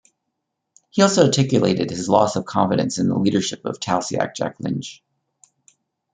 He 0.89 1.03
also 1.03 1.25
articulated 1.27 1.91
his 1.91 2.09
loss 2.09 2.35
of 2.35 2.43
confidence 2.47 2.97
in 2.97 3.07
the 3.07 3.19
leadership 3.19 3.65
of 3.65 3.79
Taoiseach 3.79 4.35
Jack 4.35 4.55
Lynch. 4.59 5.03